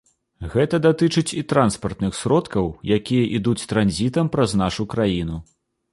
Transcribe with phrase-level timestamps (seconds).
[0.53, 2.65] Гэта датычыць і транспартных сродкаў,
[2.97, 5.37] якія ідуць транзітам праз нашу краіну.